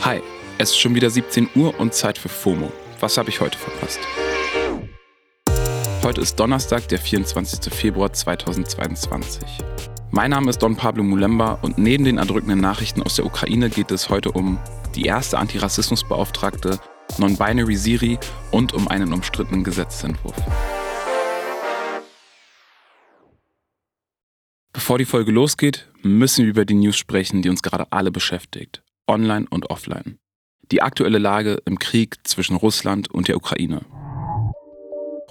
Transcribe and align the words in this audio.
Hi, 0.00 0.20
es 0.58 0.70
ist 0.70 0.78
schon 0.78 0.94
wieder 0.94 1.08
17 1.08 1.48
Uhr 1.54 1.78
und 1.80 1.94
Zeit 1.94 2.18
für 2.18 2.28
FOMO. 2.28 2.70
Was 3.00 3.16
habe 3.16 3.30
ich 3.30 3.40
heute 3.40 3.58
verpasst? 3.58 4.00
Heute 6.02 6.20
ist 6.20 6.38
Donnerstag, 6.38 6.86
der 6.88 6.98
24. 6.98 7.72
Februar 7.72 8.12
2022. 8.12 9.42
Mein 10.10 10.30
Name 10.30 10.50
ist 10.50 10.58
Don 10.62 10.76
Pablo 10.76 11.02
Mulemba 11.02 11.58
und 11.62 11.78
neben 11.78 12.04
den 12.04 12.18
erdrückenden 12.18 12.60
Nachrichten 12.60 13.02
aus 13.02 13.16
der 13.16 13.24
Ukraine 13.24 13.70
geht 13.70 13.90
es 13.90 14.10
heute 14.10 14.30
um 14.30 14.58
die 14.94 15.06
erste 15.06 15.38
Antirassismusbeauftragte, 15.38 16.78
Non-Binary 17.18 17.76
Siri 17.76 18.18
und 18.50 18.74
um 18.74 18.88
einen 18.88 19.12
umstrittenen 19.12 19.64
Gesetzentwurf. 19.64 20.36
Bevor 24.84 24.98
die 24.98 25.06
Folge 25.06 25.32
losgeht, 25.32 25.88
müssen 26.02 26.44
wir 26.44 26.50
über 26.50 26.66
die 26.66 26.74
News 26.74 26.98
sprechen, 26.98 27.40
die 27.40 27.48
uns 27.48 27.62
gerade 27.62 27.86
alle 27.88 28.10
beschäftigt, 28.10 28.82
online 29.06 29.46
und 29.48 29.70
offline. 29.70 30.18
Die 30.70 30.82
aktuelle 30.82 31.16
Lage 31.16 31.62
im 31.64 31.78
Krieg 31.78 32.16
zwischen 32.24 32.54
Russland 32.54 33.10
und 33.10 33.28
der 33.28 33.36
Ukraine. 33.36 33.80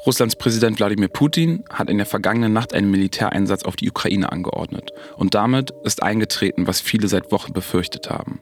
Russlands 0.07 0.35
Präsident 0.37 0.79
Wladimir 0.79 1.07
Putin 1.07 1.63
hat 1.69 1.87
in 1.91 1.97
der 1.97 2.07
vergangenen 2.07 2.51
Nacht 2.51 2.73
einen 2.73 2.89
Militäreinsatz 2.89 3.61
auf 3.61 3.75
die 3.75 3.87
Ukraine 3.87 4.31
angeordnet 4.31 4.89
und 5.17 5.35
damit 5.35 5.71
ist 5.83 6.01
eingetreten, 6.01 6.65
was 6.65 6.81
viele 6.81 7.07
seit 7.07 7.31
Wochen 7.31 7.53
befürchtet 7.53 8.09
haben. 8.09 8.41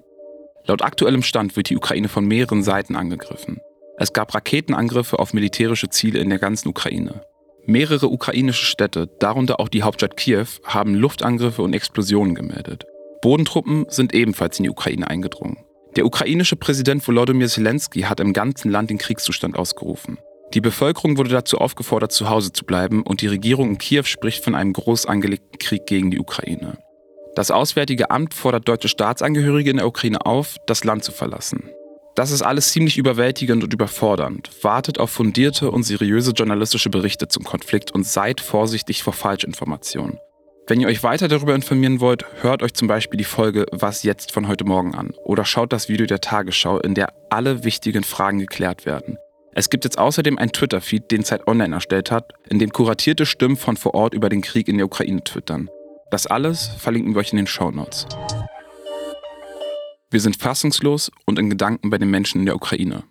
Laut 0.66 0.82
aktuellem 0.82 1.24
Stand 1.24 1.58
wird 1.58 1.70
die 1.70 1.76
Ukraine 1.76 2.08
von 2.08 2.26
mehreren 2.26 2.64
Seiten 2.64 2.96
angegriffen. 2.96 3.60
Es 3.98 4.14
gab 4.14 4.34
Raketenangriffe 4.34 5.20
auf 5.20 5.34
militärische 5.34 5.90
Ziele 5.90 6.20
in 6.20 6.30
der 6.30 6.40
ganzen 6.40 6.70
Ukraine. 6.70 7.26
Mehrere 7.66 8.10
ukrainische 8.10 8.66
Städte, 8.66 9.08
darunter 9.20 9.60
auch 9.60 9.70
die 9.70 9.84
Hauptstadt 9.84 10.18
Kiew, 10.18 10.48
haben 10.64 10.96
Luftangriffe 10.96 11.62
und 11.62 11.74
Explosionen 11.74 12.36
gemeldet. 12.36 12.86
Bodentruppen 13.22 13.86
sind 13.88 14.14
ebenfalls 14.14 14.58
in 14.58 14.64
die 14.64 14.70
Ukraine 14.70 15.08
eingedrungen. 15.08 15.64
Der 15.96 16.06
ukrainische 16.06 16.56
Präsident 16.56 17.06
Volodymyr 17.08 17.48
Zelensky 17.48 18.02
hat 18.02 18.20
im 18.20 18.34
ganzen 18.34 18.72
Land 18.72 18.90
den 18.90 18.98
Kriegszustand 18.98 19.58
ausgerufen. 19.58 20.18
Die 20.54 20.62
Bevölkerung 20.62 21.18
wurde 21.18 21.30
dazu 21.30 21.60
aufgefordert, 21.60 22.12
zu 22.12 22.30
Hause 22.30 22.52
zu 22.52 22.66
bleiben 22.66 23.04
und 23.04 23.22
die 23.22 23.28
Regierung 23.28 23.70
in 23.70 23.78
Kiew 23.78 24.04
spricht 24.04 24.44
von 24.44 24.56
einem 24.56 24.74
groß 24.74 25.06
angelegten 25.06 25.60
Krieg 25.60 25.86
gegen 25.86 26.12
die 26.12 26.20
Ukraine. 26.20 26.78
Das 27.36 27.52
Auswärtige 27.52 28.10
Amt 28.10 28.34
fordert 28.34 28.68
deutsche 28.68 28.90
Staatsangehörige 28.90 29.70
in 29.70 29.78
der 29.78 29.88
Ukraine 29.88 30.26
auf, 30.26 30.58
das 30.66 30.84
Land 30.84 31.04
zu 31.04 31.12
verlassen. 31.12 31.70
Das 32.22 32.30
ist 32.30 32.44
alles 32.44 32.72
ziemlich 32.72 33.00
überwältigend 33.00 33.64
und 33.64 33.74
überfordernd. 33.74 34.52
Wartet 34.62 35.00
auf 35.00 35.10
fundierte 35.10 35.72
und 35.72 35.82
seriöse 35.82 36.34
journalistische 36.34 36.92
Berichte 36.92 37.28
zum 37.28 37.44
Konflikt 37.44 37.90
und 37.94 38.06
seid 38.06 38.42
vorsichtig 38.42 39.02
vor 39.02 39.14
Falschinformationen. 39.14 40.20
Wenn 40.68 40.80
ihr 40.80 40.88
euch 40.88 41.02
weiter 41.02 41.28
darüber 41.28 41.56
informieren 41.56 42.00
wollt, 42.00 42.28
hört 42.44 42.62
euch 42.62 42.76
zum 42.76 42.88
Beispiel 42.88 43.18
die 43.18 43.24
Folge 43.24 43.66
Was 43.72 44.04
jetzt 44.04 44.34
von 44.34 44.48
heute 44.48 44.66
Morgen 44.66 44.94
an 44.94 45.16
oder 45.24 45.46
schaut 45.46 45.74
das 45.74 45.90
Video 45.90 46.06
der 46.06 46.22
Tagesschau, 46.22 46.78
in 46.78 46.94
der 46.94 47.12
alle 47.32 47.64
wichtigen 47.64 48.04
Fragen 48.04 48.38
geklärt 48.38 48.86
werden. 48.86 49.18
Es 49.56 49.72
gibt 49.72 49.84
jetzt 49.84 49.98
außerdem 49.98 50.38
einen 50.38 50.52
Twitter-Feed, 50.52 51.10
den 51.10 51.24
Zeit 51.24 51.48
Online 51.48 51.74
erstellt 51.74 52.12
hat, 52.12 52.34
in 52.48 52.60
dem 52.60 52.70
kuratierte 52.70 53.26
Stimmen 53.26 53.58
von 53.58 53.78
vor 53.78 53.96
Ort 53.96 54.14
über 54.14 54.30
den 54.30 54.44
Krieg 54.44 54.68
in 54.68 54.78
der 54.78 54.86
Ukraine 54.86 55.24
twittern. 55.24 55.72
Das 56.12 56.28
alles 56.28 56.68
verlinken 56.68 57.16
wir 57.16 57.22
euch 57.22 57.32
in 57.32 57.38
den 57.38 57.48
Show 57.48 57.72
Notes. 57.72 58.06
Wir 60.12 60.20
sind 60.20 60.36
fassungslos 60.36 61.10
und 61.26 61.40
in 61.40 61.50
Gedanken 61.50 61.90
bei 61.90 61.98
den 61.98 62.12
Menschen 62.12 62.42
in 62.42 62.46
der 62.46 62.58
Ukraine. 62.58 63.04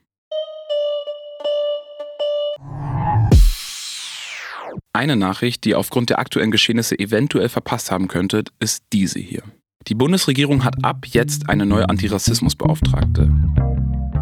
Eine 4.92 5.16
Nachricht, 5.16 5.64
die 5.64 5.70
ihr 5.70 5.78
aufgrund 5.78 6.10
der 6.10 6.18
aktuellen 6.18 6.50
Geschehnisse 6.50 6.98
eventuell 6.98 7.48
verpasst 7.48 7.90
haben 7.90 8.06
könntet, 8.06 8.50
ist 8.60 8.84
diese 8.92 9.18
hier. 9.18 9.42
Die 9.86 9.94
Bundesregierung 9.94 10.62
hat 10.62 10.84
ab 10.84 11.06
jetzt 11.06 11.48
eine 11.48 11.64
neue 11.64 11.88
Antirassismusbeauftragte. 11.88 13.32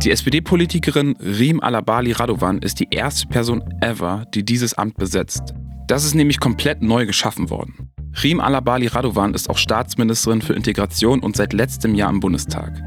Die 0.05 0.13
SPD-Politikerin 0.13 1.17
Rim 1.17 1.59
Alabali 1.59 2.13
Radovan 2.13 2.59
ist 2.59 2.79
die 2.79 2.87
erste 2.93 3.27
Person 3.27 3.65
ever, 3.81 4.25
die 4.35 4.45
dieses 4.45 4.75
Amt 4.75 4.97
besetzt. 4.99 5.53
Das 5.89 6.05
ist 6.05 6.15
nämlich 6.15 6.39
komplett 6.39 6.81
neu 6.81 7.07
geschaffen 7.07 7.51
worden. 7.51 7.88
Rim 8.23 8.41
Alabali 8.41 8.87
Radovan 8.87 9.35
ist 9.35 9.49
auch 9.49 9.59
Staatsministerin 9.59 10.43
für 10.43 10.55
Integration 10.55 11.21
und 11.21 11.37
seit 11.37 11.53
letztem 11.53 11.95
Jahr 11.95 12.11
im 12.11 12.21
Bundestag. 12.21 12.83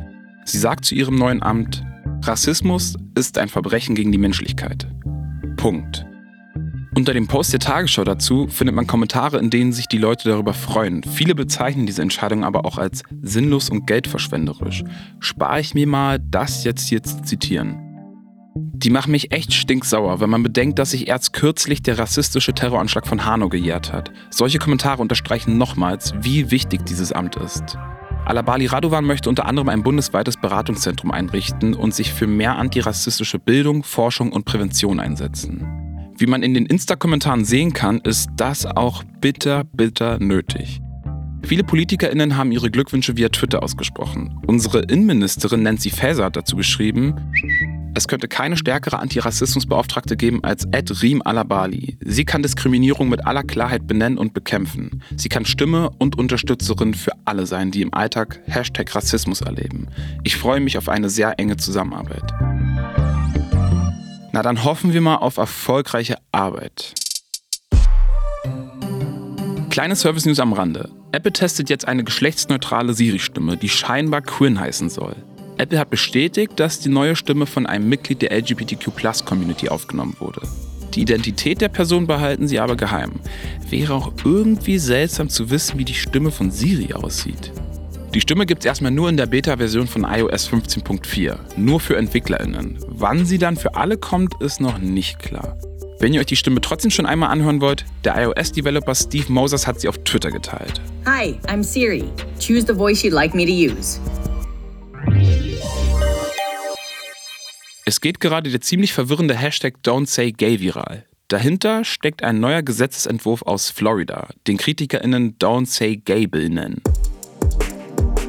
Sie 0.45 0.57
sagt 0.57 0.85
zu 0.85 0.95
ihrem 0.95 1.15
neuen 1.15 1.41
Amt, 1.41 1.83
Rassismus 2.23 2.95
ist 3.15 3.37
ein 3.37 3.49
Verbrechen 3.49 3.95
gegen 3.95 4.11
die 4.11 4.17
Menschlichkeit. 4.17 4.87
Punkt. 5.57 6.05
Unter 6.93 7.13
dem 7.13 7.27
Post 7.27 7.53
der 7.53 7.61
Tagesschau 7.61 8.03
dazu 8.03 8.47
findet 8.49 8.75
man 8.75 8.85
Kommentare, 8.85 9.39
in 9.39 9.49
denen 9.49 9.71
sich 9.71 9.87
die 9.87 9.97
Leute 9.97 10.27
darüber 10.27 10.53
freuen. 10.53 11.03
Viele 11.03 11.35
bezeichnen 11.35 11.85
diese 11.85 12.01
Entscheidung 12.01 12.43
aber 12.43 12.65
auch 12.65 12.77
als 12.77 13.03
sinnlos 13.21 13.69
und 13.69 13.87
geldverschwenderisch. 13.87 14.83
Spare 15.19 15.61
ich 15.61 15.73
mir 15.73 15.87
mal, 15.87 16.19
das 16.19 16.65
jetzt 16.65 16.89
hier 16.89 17.01
zu 17.01 17.21
zitieren. 17.21 17.90
Die 18.55 18.89
machen 18.89 19.11
mich 19.11 19.31
echt 19.31 19.53
stinksauer, 19.53 20.19
wenn 20.19 20.29
man 20.29 20.43
bedenkt, 20.43 20.77
dass 20.77 20.91
sich 20.91 21.07
erst 21.07 21.31
kürzlich 21.31 21.83
der 21.83 21.97
rassistische 21.97 22.53
Terroranschlag 22.53 23.07
von 23.07 23.25
Hanau 23.25 23.47
gejährt 23.47 23.93
hat. 23.93 24.11
Solche 24.29 24.59
Kommentare 24.59 25.01
unterstreichen 25.01 25.57
nochmals, 25.57 26.13
wie 26.21 26.51
wichtig 26.51 26.85
dieses 26.85 27.13
Amt 27.13 27.37
ist. 27.37 27.77
Alabali 28.25 28.65
Radovan 28.65 29.05
möchte 29.05 29.29
unter 29.29 29.45
anderem 29.45 29.69
ein 29.69 29.83
bundesweites 29.83 30.37
Beratungszentrum 30.37 31.11
einrichten 31.11 31.73
und 31.73 31.95
sich 31.95 32.13
für 32.13 32.27
mehr 32.27 32.57
antirassistische 32.57 33.39
Bildung, 33.39 33.83
Forschung 33.83 34.31
und 34.31 34.45
Prävention 34.45 34.99
einsetzen. 34.99 35.65
Wie 36.17 36.27
man 36.27 36.43
in 36.43 36.53
den 36.53 36.65
Insta-Kommentaren 36.65 37.45
sehen 37.45 37.73
kann, 37.73 37.99
ist 38.01 38.29
das 38.35 38.65
auch 38.65 39.03
bitter, 39.21 39.63
bitter 39.63 40.19
nötig. 40.19 40.81
Viele 41.43 41.63
PolitikerInnen 41.63 42.37
haben 42.37 42.51
ihre 42.51 42.69
Glückwünsche 42.69 43.17
via 43.17 43.29
Twitter 43.29 43.63
ausgesprochen. 43.63 44.39
Unsere 44.45 44.81
Innenministerin 44.81 45.63
Nancy 45.63 45.89
Faeser 45.89 46.25
hat 46.25 46.35
dazu 46.35 46.55
geschrieben, 46.55 47.15
es 48.01 48.07
könnte 48.07 48.27
keine 48.27 48.57
stärkere 48.57 48.97
Antirassismusbeauftragte 48.97 50.17
geben 50.17 50.43
als 50.43 50.65
Ed 50.71 51.03
Riem 51.03 51.21
Alabali. 51.23 51.99
Sie 52.03 52.25
kann 52.25 52.41
Diskriminierung 52.41 53.09
mit 53.09 53.27
aller 53.27 53.43
Klarheit 53.43 53.85
benennen 53.85 54.17
und 54.17 54.33
bekämpfen. 54.33 55.03
Sie 55.15 55.29
kann 55.29 55.45
Stimme 55.45 55.91
und 55.99 56.17
Unterstützerin 56.17 56.95
für 56.95 57.11
alle 57.25 57.45
sein, 57.45 57.69
die 57.69 57.83
im 57.83 57.93
Alltag 57.93 58.39
Hashtag 58.47 58.95
Rassismus 58.95 59.41
erleben. 59.41 59.87
Ich 60.23 60.35
freue 60.35 60.61
mich 60.61 60.79
auf 60.79 60.89
eine 60.89 61.11
sehr 61.11 61.37
enge 61.37 61.57
Zusammenarbeit. 61.57 62.23
Na, 64.31 64.41
dann 64.41 64.63
hoffen 64.63 64.93
wir 64.93 65.01
mal 65.01 65.17
auf 65.17 65.37
erfolgreiche 65.37 66.17
Arbeit. 66.31 66.95
Kleine 69.69 69.95
Service 69.95 70.25
News 70.25 70.39
am 70.39 70.53
Rande. 70.53 70.89
Apple 71.11 71.33
testet 71.33 71.69
jetzt 71.69 71.87
eine 71.87 72.03
geschlechtsneutrale 72.03 72.95
Siri-Stimme, 72.95 73.57
die 73.57 73.69
scheinbar 73.69 74.21
Quinn 74.21 74.59
heißen 74.59 74.89
soll. 74.89 75.15
Apple 75.61 75.77
hat 75.77 75.91
bestätigt, 75.91 76.53
dass 76.55 76.79
die 76.79 76.89
neue 76.89 77.15
Stimme 77.15 77.45
von 77.45 77.67
einem 77.67 77.87
Mitglied 77.87 78.23
der 78.23 78.31
LGBTQ-Plus-Community 78.31 79.69
aufgenommen 79.69 80.15
wurde. 80.19 80.41
Die 80.95 81.01
Identität 81.01 81.61
der 81.61 81.69
Person 81.69 82.07
behalten 82.07 82.47
sie 82.47 82.59
aber 82.59 82.75
geheim. 82.75 83.19
Wäre 83.69 83.93
auch 83.93 84.11
irgendwie 84.25 84.79
seltsam 84.79 85.29
zu 85.29 85.51
wissen, 85.51 85.77
wie 85.77 85.85
die 85.85 85.93
Stimme 85.93 86.31
von 86.31 86.49
Siri 86.49 86.93
aussieht. 86.93 87.51
Die 88.15 88.21
Stimme 88.21 88.47
gibt 88.47 88.63
es 88.63 88.65
erstmal 88.65 88.91
nur 88.91 89.07
in 89.07 89.17
der 89.17 89.27
Beta-Version 89.27 89.85
von 89.85 90.03
iOS 90.03 90.49
15.4, 90.49 91.37
nur 91.57 91.79
für 91.79 91.95
EntwicklerInnen. 91.95 92.79
Wann 92.87 93.27
sie 93.27 93.37
dann 93.37 93.55
für 93.55 93.75
alle 93.75 93.97
kommt, 93.97 94.41
ist 94.41 94.61
noch 94.61 94.79
nicht 94.79 95.19
klar. 95.19 95.59
Wenn 95.99 96.11
ihr 96.13 96.21
euch 96.21 96.25
die 96.25 96.35
Stimme 96.35 96.61
trotzdem 96.61 96.89
schon 96.89 97.05
einmal 97.05 97.29
anhören 97.29 97.61
wollt, 97.61 97.85
der 98.03 98.19
iOS-Developer 98.19 98.95
Steve 98.95 99.31
Moses 99.31 99.67
hat 99.67 99.79
sie 99.79 99.87
auf 99.87 99.99
Twitter 99.99 100.31
geteilt. 100.31 100.81
Hi, 101.05 101.35
I'm 101.47 101.61
Siri. 101.61 102.05
Choose 102.39 102.65
the 102.65 102.73
voice 102.73 103.03
you'd 103.03 103.13
like 103.13 103.35
me 103.35 103.45
to 103.45 103.51
use. 103.51 103.99
Es 107.83 107.99
geht 107.99 108.19
gerade 108.19 108.51
der 108.51 108.61
ziemlich 108.61 108.93
verwirrende 108.93 109.35
Hashtag 109.35 109.73
Don't 109.83 110.07
Say 110.07 110.31
Gay 110.31 110.59
viral. 110.59 111.05
Dahinter 111.29 111.83
steckt 111.83 112.23
ein 112.23 112.39
neuer 112.39 112.61
Gesetzesentwurf 112.61 113.41
aus 113.41 113.71
Florida, 113.71 114.29
den 114.45 114.57
KritikerInnen 114.57 115.39
Don't 115.39 115.65
Say 115.65 115.97
Gay 115.97 116.27
Bill 116.27 116.49
nennen. 116.49 116.83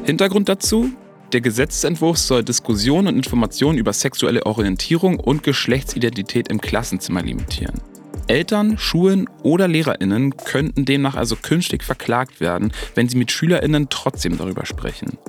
Hintergrund 0.05 0.49
dazu? 0.49 0.91
Der 1.33 1.41
Gesetzentwurf 1.41 2.17
soll 2.17 2.43
Diskussionen 2.43 3.09
und 3.09 3.17
Informationen 3.17 3.77
über 3.77 3.93
sexuelle 3.93 4.43
Orientierung 4.47 5.19
und 5.19 5.43
Geschlechtsidentität 5.43 6.47
im 6.47 6.59
Klassenzimmer 6.59 7.21
limitieren. 7.21 7.79
Eltern, 8.25 8.79
Schulen 8.79 9.29
oder 9.43 9.67
Lehrerinnen 9.67 10.35
könnten 10.35 10.85
demnach 10.85 11.15
also 11.15 11.35
künftig 11.35 11.83
verklagt 11.83 12.39
werden, 12.39 12.71
wenn 12.95 13.07
sie 13.07 13.17
mit 13.17 13.31
Schülerinnen 13.31 13.89
trotzdem 13.89 14.37
darüber 14.37 14.65
sprechen. 14.65 15.19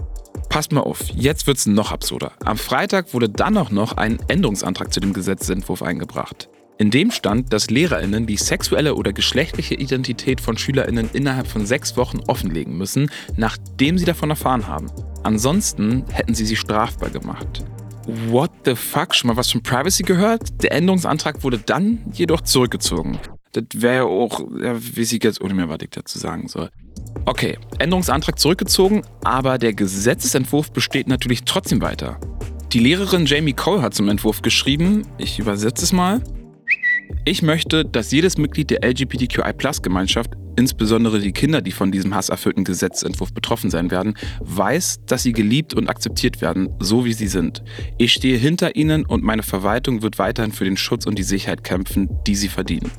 Passt 0.55 0.71
mal 0.71 0.83
auf, 0.83 1.09
jetzt 1.17 1.49
wird's 1.49 1.67
noch 1.67 1.91
absurder. 1.91 2.31
Am 2.45 2.57
Freitag 2.57 3.13
wurde 3.13 3.29
dann 3.29 3.59
auch 3.59 3.73
noch 3.73 3.97
ein 3.97 4.21
Änderungsantrag 4.29 4.95
zu 4.95 5.01
dem 5.01 5.13
Gesetzentwurf 5.13 5.83
eingebracht. 5.83 6.49
In 6.79 6.93
dem 6.93 7.11
stand, 7.11 7.53
dass 7.53 7.71
LehrerInnen 7.71 8.25
die 8.29 8.37
sexuelle 8.37 8.95
oder 8.95 9.13
geschlechtliche 9.13 9.75
Identität 9.75 10.41
von 10.41 10.57
SchülerInnen 10.57 11.11
innerhalb 11.13 11.49
von 11.49 11.67
sechs 11.67 11.97
Wochen 11.97 12.21
offenlegen 12.29 12.79
müssen, 12.79 13.11
nachdem 13.37 13.99
sie 13.99 14.05
davon 14.05 14.31
erfahren 14.31 14.69
haben. 14.69 14.93
Ansonsten 15.25 16.05
hätten 16.13 16.35
sie 16.35 16.47
sie 16.47 16.55
strafbar 16.55 17.11
gemacht. 17.11 17.65
What 18.29 18.53
the 18.65 18.77
fuck? 18.77 19.13
Schon 19.13 19.27
mal 19.27 19.37
was 19.37 19.51
von 19.51 19.61
Privacy 19.61 20.05
gehört? 20.05 20.63
Der 20.63 20.71
Änderungsantrag 20.71 21.43
wurde 21.43 21.59
dann 21.59 21.99
jedoch 22.13 22.43
zurückgezogen. 22.43 23.19
Das 23.51 23.65
wäre 23.75 23.95
ja 23.97 24.05
auch, 24.05 24.39
ja, 24.63 24.77
weiß 24.77 25.15
ich 25.15 25.25
jetzt 25.25 25.41
ohne 25.41 25.55
mehr, 25.55 25.69
was 25.69 25.79
ich 25.83 25.91
dazu 25.91 26.17
sagen 26.21 26.47
soll. 26.47 26.71
Okay, 27.25 27.59
Änderungsantrag 27.79 28.39
zurückgezogen, 28.39 29.03
aber 29.23 29.59
der 29.59 29.73
Gesetzesentwurf 29.73 30.73
besteht 30.73 31.09
natürlich 31.09 31.45
trotzdem 31.45 31.81
weiter. 31.81 32.19
Die 32.73 32.81
Lehrerin 32.81 33.27
Jamie 33.27 33.53
Cole 33.53 33.83
hat 33.83 33.95
zum 33.95 34.09
Entwurf 34.09 34.43
geschrieben, 34.43 35.07
ich 35.17 35.39
übersetze 35.39 35.85
es 35.85 35.93
mal, 35.93 36.23
ich 37.25 37.43
möchte, 37.43 37.85
dass 37.85 38.11
jedes 38.11 38.37
Mitglied 38.37 38.71
der 38.71 38.85
LGBTQI-Plus-Gemeinschaft, 38.85 40.33
insbesondere 40.57 41.21
die 41.21 41.33
Kinder, 41.33 41.63
die 41.63 41.73
von 41.73 41.91
diesem 41.91 42.15
hasserfüllten 42.15 42.65
Gesetzentwurf 42.65 43.33
betroffen 43.33 43.71
sein 43.71 43.91
werden, 43.91 44.15
weiß, 44.41 45.01
dass 45.07 45.23
sie 45.23 45.33
geliebt 45.33 45.75
und 45.75 45.89
akzeptiert 45.89 46.41
werden, 46.41 46.69
so 46.81 47.05
wie 47.05 47.13
sie 47.13 47.29
sind. 47.29 47.63
Ich 47.99 48.13
stehe 48.13 48.37
hinter 48.37 48.77
ihnen 48.77 49.07
und 49.07 49.23
meine 49.23 49.43
Verwaltung 49.43 50.03
wird 50.03 50.19
weiterhin 50.19 50.53
für 50.53 50.65
den 50.65 50.77
Schutz 50.77 51.07
und 51.07 51.19
die 51.19 51.23
Sicherheit 51.23 51.65
kämpfen, 51.65 52.09
die 52.27 52.37
sie 52.37 52.49
verdienen. 52.49 52.91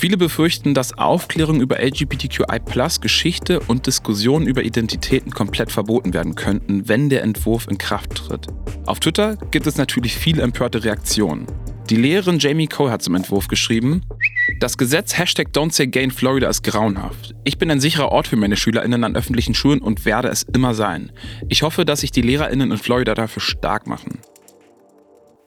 Viele 0.00 0.16
befürchten, 0.16 0.72
dass 0.72 0.96
Aufklärung 0.96 1.60
über 1.60 1.78
LGBTQI, 1.78 2.58
Geschichte 3.02 3.60
und 3.60 3.86
Diskussionen 3.86 4.46
über 4.46 4.62
Identitäten 4.62 5.30
komplett 5.30 5.70
verboten 5.70 6.14
werden 6.14 6.36
könnten, 6.36 6.88
wenn 6.88 7.10
der 7.10 7.22
Entwurf 7.22 7.68
in 7.68 7.76
Kraft 7.76 8.14
tritt. 8.14 8.46
Auf 8.86 8.98
Twitter 9.00 9.36
gibt 9.50 9.66
es 9.66 9.76
natürlich 9.76 10.16
viele 10.16 10.40
empörte 10.40 10.84
Reaktionen. 10.84 11.46
Die 11.90 11.96
Lehrerin 11.96 12.38
Jamie 12.38 12.66
Cole 12.66 12.90
hat 12.90 13.02
zum 13.02 13.14
Entwurf 13.14 13.48
geschrieben, 13.48 14.00
das 14.58 14.78
Gesetz 14.78 15.18
Hashtag 15.18 15.48
Don't 15.52 15.74
Say 15.74 15.88
Gay 15.88 16.04
in 16.04 16.12
Florida 16.12 16.48
ist 16.48 16.62
grauenhaft. 16.62 17.34
Ich 17.44 17.58
bin 17.58 17.70
ein 17.70 17.80
sicherer 17.80 18.10
Ort 18.10 18.26
für 18.26 18.36
meine 18.36 18.56
SchülerInnen 18.56 19.04
an 19.04 19.16
öffentlichen 19.16 19.52
Schulen 19.52 19.82
und 19.82 20.06
werde 20.06 20.28
es 20.28 20.44
immer 20.44 20.72
sein. 20.72 21.12
Ich 21.50 21.62
hoffe, 21.62 21.84
dass 21.84 22.00
sich 22.00 22.10
die 22.10 22.22
LehrerInnen 22.22 22.70
in 22.70 22.78
Florida 22.78 23.14
dafür 23.14 23.42
stark 23.42 23.86
machen. 23.86 24.20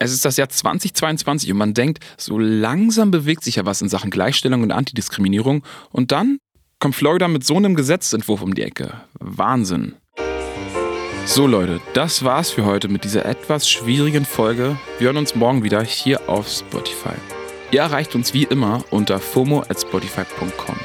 Es 0.04 0.12
ist 0.12 0.26
das 0.26 0.36
Jahr 0.36 0.50
2022 0.50 1.50
und 1.50 1.58
man 1.58 1.74
denkt, 1.74 2.04
so 2.18 2.38
langsam 2.38 3.10
bewegt 3.10 3.42
sich 3.42 3.56
ja 3.56 3.66
was 3.66 3.82
in 3.82 3.88
Sachen 3.88 4.12
Gleichstellung 4.12 4.62
und 4.62 4.74
Antidiskriminierung. 4.74 5.64
Und 5.92 6.12
dann 6.12 6.40
kommt 6.80 6.96
Florida 6.96 7.30
mit 7.30 7.46
so 7.46 7.56
einem 7.56 7.74
Gesetzentwurf 7.74 8.42
um 8.42 8.54
die 8.54 8.64
Ecke. 8.64 8.96
Wahnsinn. 9.22 9.96
So 11.26 11.48
Leute, 11.48 11.80
das 11.94 12.26
war's 12.26 12.52
für 12.52 12.66
heute 12.66 12.90
mit 12.90 13.06
dieser 13.06 13.26
etwas 13.26 13.70
schwierigen 13.70 14.26
Folge. 14.26 14.78
Wir 15.00 15.08
hören 15.08 15.16
uns 15.16 15.36
morgen 15.36 15.64
wieder 15.64 15.82
hier 15.82 16.28
auf 16.28 16.50
Spotify. 16.50 17.16
Ihr 17.72 17.80
erreicht 17.80 18.14
uns 18.14 18.34
wie 18.34 18.44
immer 18.44 18.84
unter 18.92 19.22
fomo 19.22 19.62
at 19.62 19.80
spotify.com. 19.80 20.76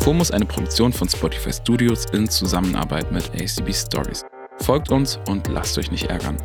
FOMO 0.00 0.20
ist 0.20 0.34
eine 0.34 0.44
Produktion 0.44 0.92
von 0.92 1.08
Spotify 1.08 1.50
Studios 1.50 2.04
in 2.12 2.28
Zusammenarbeit 2.28 3.10
mit 3.10 3.30
ACB 3.30 3.72
Stories. 3.72 4.22
Folgt 4.58 4.90
uns 4.90 5.18
und 5.28 5.48
lasst 5.48 5.78
euch 5.78 5.90
nicht 5.90 6.10
ärgern. 6.10 6.36